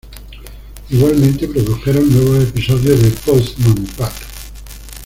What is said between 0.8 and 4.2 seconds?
Igualmente produjeron nuevos episodios de "Postman Pat".